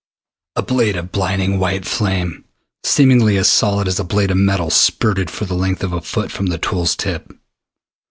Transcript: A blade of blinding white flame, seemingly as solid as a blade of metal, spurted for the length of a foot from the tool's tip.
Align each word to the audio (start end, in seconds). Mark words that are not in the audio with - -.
A 0.55 0.63
blade 0.63 0.95
of 0.95 1.11
blinding 1.11 1.59
white 1.59 1.85
flame, 1.85 2.43
seemingly 2.83 3.37
as 3.37 3.47
solid 3.47 3.87
as 3.87 3.99
a 3.99 4.03
blade 4.03 4.31
of 4.31 4.37
metal, 4.37 4.71
spurted 4.71 5.29
for 5.29 5.45
the 5.45 5.53
length 5.53 5.83
of 5.83 5.93
a 5.93 6.01
foot 6.01 6.31
from 6.31 6.47
the 6.47 6.57
tool's 6.57 6.95
tip. 6.95 7.31